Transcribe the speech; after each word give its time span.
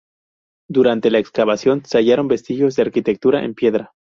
Durante 0.67 1.11
la 1.11 1.19
excavación 1.19 1.85
se 1.85 1.99
hallaron 1.99 2.27
vestigios 2.27 2.75
de 2.75 2.81
arquitectura 2.81 3.43
en 3.45 3.53
piedra. 3.53 3.93